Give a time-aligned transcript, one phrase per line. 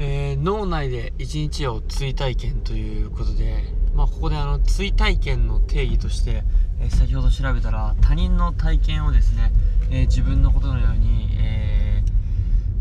[0.00, 3.64] えー、脳内で一日を追体験ということで、
[3.96, 6.44] まあ、ここであの追体験の定義として、
[6.80, 9.52] えー、先ほど調べたら他人の体験をですね、
[9.90, 12.04] えー、自分のことのように、え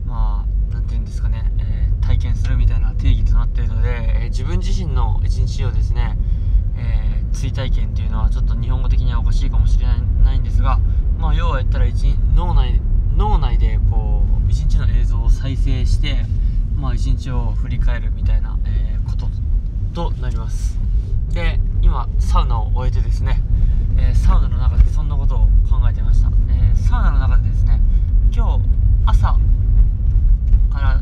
[0.05, 6.19] まあ何て言うんですかね、え体験するみたいな定義となっているので、え自分自身の一日をですね、
[6.77, 10.79] え追体験っていうのはちょっと日本語的にはおかしいかもしれないんですが、
[11.17, 12.79] まあ、要は言ったら一脳内
[13.15, 16.23] 脳内でこう一日の映像を再生して
[16.77, 20.77] まあ、一日を振り返るみたいな、えー、こととなります。
[21.33, 23.41] で今サウナを終えてですね、
[23.97, 27.79] えー、サウナの中でそんなことを考えてました、えー、サウナの中でですね
[28.33, 28.65] 今日
[29.05, 29.37] 朝
[30.71, 31.01] から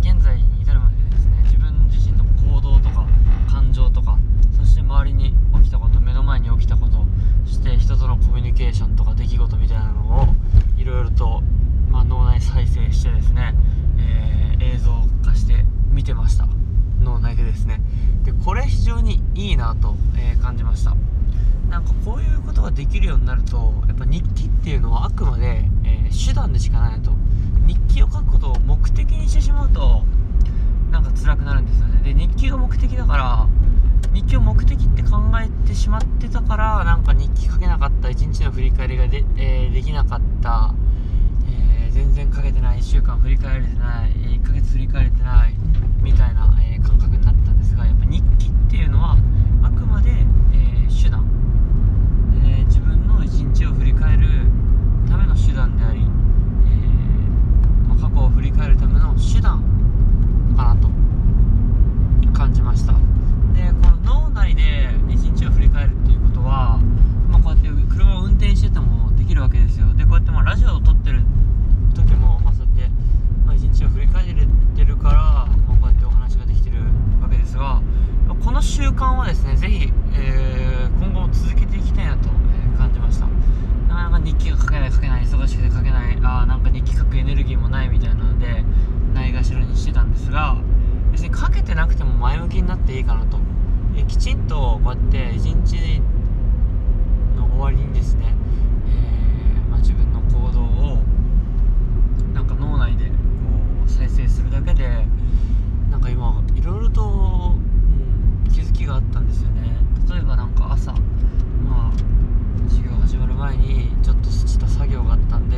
[0.00, 3.06] 現在に至るまでですね自分自身の行動とか
[3.50, 4.18] 感情とか
[4.56, 7.04] そして周りに起きたこと目の前に起きたこと
[7.44, 10.34] そして人とのコミュニケーションとか出来事みたいなのを
[10.76, 11.42] いろいろと、
[11.90, 13.54] まあ、脳内再生してですね、
[13.98, 14.92] えー、映像
[15.24, 16.46] 化して見てました
[17.00, 17.80] 脳内ですね。
[18.24, 20.96] でこれ非常にいいなと、えー、感じました。
[21.70, 27.12] なんかこういうことができるようになるとやっぱ日記っていうのはあくまで、えー、手段でしかないと。
[27.66, 30.02] 日記を書くことを目的にしてしまうと
[30.90, 32.02] なんか辛くなるんですよね。
[32.02, 33.48] で日記が目的だから
[34.12, 40.74] 日記を目的って考えてしまってたからなんか日記書けなかった一日の振り返りがで,、えー、できなかった
[41.48, 45.54] え全然かけてない1週間振り返れてない1ヶ月振り返れてない
[46.02, 49.16] みたいな、えー、感覚になったんですがやっぱ日記っていうのは
[49.62, 51.24] あくまで、えー、手段、
[52.44, 54.28] えー、自分の一日を振り返る
[55.08, 59.62] ための手段であり、えまあ、過去を振り返るための手段
[60.56, 60.88] かなと
[62.32, 66.78] 感じましたでこの脳内で一日を振り返るっていうことは、
[67.28, 71.22] まあ、こうやって車を運転しててもできるわけですよでこうやってまあラジオを撮ってる
[71.94, 72.90] 時も、まあ、そうやって、
[73.46, 74.34] まあ、一日を振り返れ
[74.76, 76.78] てるから、まあ、こうやってお話ができてる
[77.20, 77.80] わけですが、
[78.28, 83.26] ま、この習慣はですねぜひ、えー、今後も続けていきたいなと、え感じました。
[83.88, 88.64] なかなか日記が書けない書けない忙しくて書けないあなんか日記書くエネルギーもないみたいなので
[89.12, 90.56] ないがしろにしてたんですが
[91.12, 93.38] 別に書けてなくても前向きになっていいかなと、
[93.94, 96.00] えきちんとこうやって一日
[97.36, 98.34] の終わりにですね、
[98.86, 101.02] えーまあ、自分の行動を
[102.32, 103.12] なんか脳内でこ
[103.86, 105.06] う再生するだけで
[105.90, 107.54] なんか今いろいろと、
[108.46, 109.76] うん、気づきがあったんですよね
[110.08, 111.92] 例えばなんか朝まあ
[112.68, 115.56] 授業始まる前にちょっとした作業があったんで、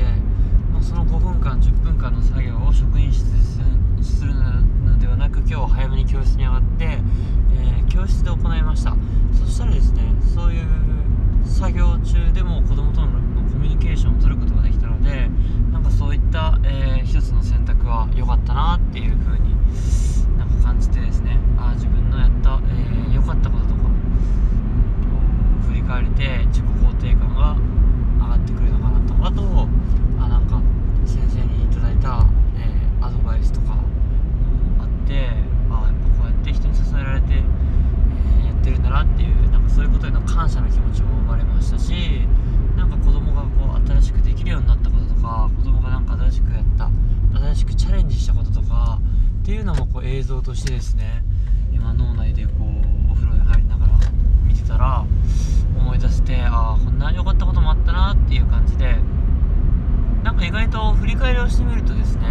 [0.72, 8.96] まあ、その5分間10分間の作業を職員室でするのではなく今日早めに教室に上がって、えー、教室で行いました。
[9.38, 10.00] そしたらですね
[10.34, 10.66] そういう
[11.44, 13.08] 作業中でも子供との
[13.52, 15.28] コミュニケーションを取ることができたので
[15.70, 19.54] なんかそういった、えー、一つの選択は良かったなっていう風に
[20.38, 21.38] なんか感じてですね。
[21.58, 23.83] あ自分のやった、えー、かったことと、
[25.84, 27.56] うん、振り返れて自己肯定感が
[28.24, 29.14] 上がってくるのかなと。
[29.26, 29.68] あと
[30.20, 30.60] あなんか
[31.06, 33.82] 先生にいただいた、えー、アドバイスとかも
[34.80, 41.92] あってあやっぱこうやって人に支えられて、えやってるんだなっていうなんかそういうことへの感謝の気持ちも生まれましたし
[42.76, 46.90] なんか子供がこう新しくできるようになったこととか子供がなんか新しくやった
[47.38, 49.00] 新しくチャレンジしたこととか
[49.42, 51.22] っていうのもこう映像としてですね
[51.72, 52.50] 今脳内でこ
[53.08, 53.92] うお風呂に入りながら
[54.46, 55.04] 見てたら
[55.76, 58.96] 思い出してああこんなに良かったこともあったなっていう感じで
[60.22, 62.24] なんか意外と振り返りをしてみるとですね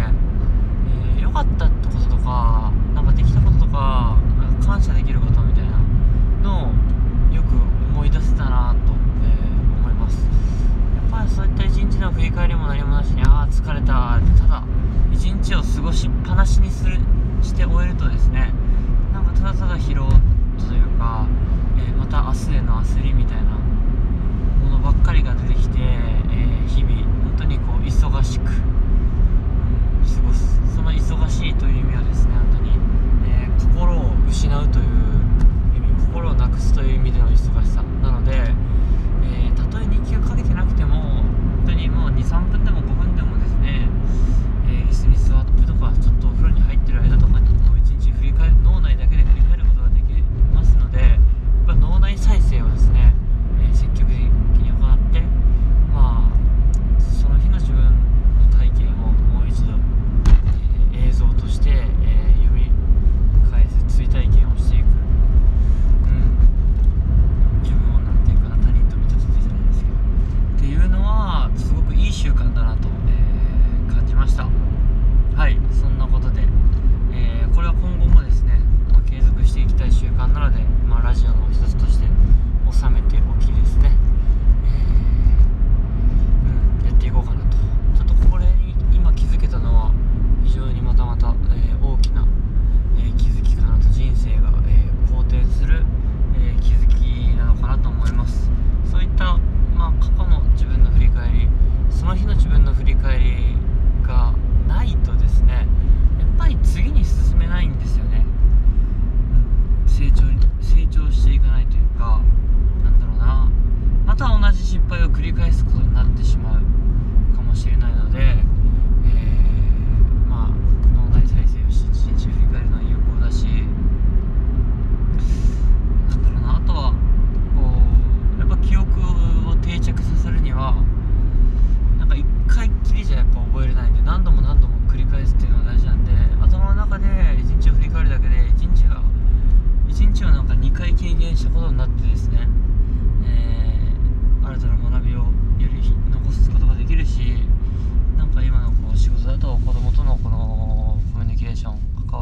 [1.20, 4.18] 良、えー、かったってこととかなんかできたこととか
[4.64, 5.78] 感謝できることみたいな
[6.42, 6.72] のを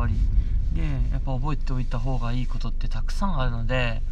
[0.03, 0.15] わり。
[0.75, 0.83] で
[1.13, 4.03] やっぱ覚えておいた方がいいことってたくさんあるので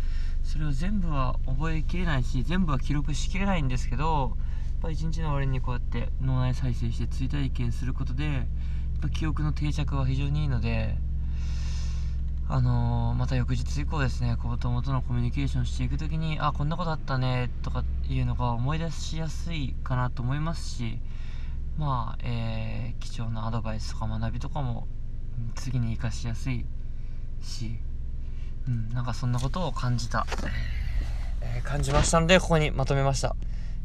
[0.45, 8.45] それを全部は覚えきれないし全部は記録しきれないんですけどやっぱ一日の終わりにこうやって脳内再生して追体験することでやっ
[9.03, 10.97] ぱ記憶の定着は非常にいいので
[12.49, 20.99] あのー、また翌日以降ですね子供とのコミュニケーションしていく時にあこんなことあったねとかいうのが思い出しやすいかなと思いますし
[21.79, 24.89] まあ、えー、貴重なアドバイスとか学びとかも
[25.55, 26.65] 次に生かしやすい
[27.43, 27.79] し、
[28.69, 30.27] うん、なんかそんなことを感じた、
[31.41, 33.37] えー、感じましたのでここにまとめました。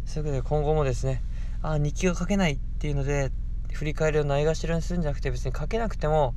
[0.05, 1.21] そういうわけで今後もですね
[1.61, 3.31] あ日記が書けないっていうので
[3.73, 6.35] 振り返りをないがしろにするんじゃなくて別に書けなくても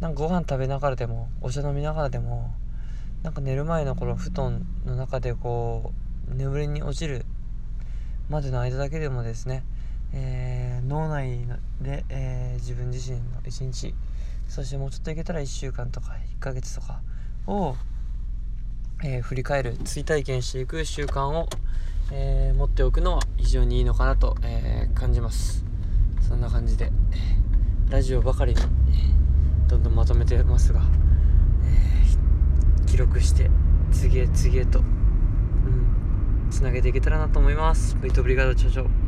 [0.00, 2.54] なんかご飯食べながらでもお茶飲みながらでも
[3.22, 5.92] なんか寝る前のこの布団の中でこ
[6.30, 7.24] う眠りに落ちる
[8.28, 9.62] までの間だけでもですね、
[10.18, 11.46] えー、脳内
[11.82, 13.94] で、えー、自分自身の一日
[14.48, 17.02] そしてもうちょっといけたら1週間とか1ヶ月とか
[17.46, 17.76] を、
[19.04, 21.48] えー、振り返る追体験していく習慣を、
[22.12, 25.64] え持っておくのは非常にいいのかなと、え感じます
[26.26, 26.90] そんな感じで
[27.90, 28.60] ラジオばかりに
[29.68, 30.82] どんどんまとめてますが、
[31.64, 33.50] え、記録して
[33.92, 37.96] 次へ次へと、うん、つなげていけたらなと思います。
[37.96, 39.05] ブイトブリガード長々